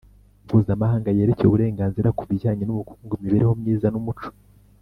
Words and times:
mpuzamahanga 0.45 1.15
yerekeye 1.17 1.47
uburenganzira 1.49 2.13
ku 2.17 2.23
bijyanye 2.29 2.63
n 2.65 2.71
ubukungu 2.73 3.13
imibereho 3.15 3.53
myiza 3.61 3.87
n 3.89 3.95
umuco 3.99 4.29